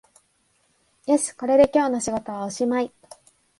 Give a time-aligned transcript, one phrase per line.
[1.05, 2.91] よし、これで今日の仕事はおしまい